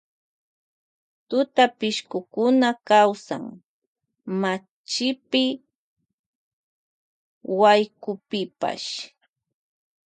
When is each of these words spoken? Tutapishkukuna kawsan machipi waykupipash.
Tutapishkukuna 1.29 2.69
kawsan 2.87 3.43
machipi 4.41 5.45
waykupipash. 7.59 8.89